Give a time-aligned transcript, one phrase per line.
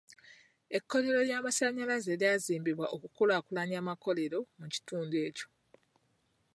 [0.77, 5.47] Ekkolero ly'amasannyalaze lyazimbibwa okukulaakulanya amakolero mu kitundu ekyo.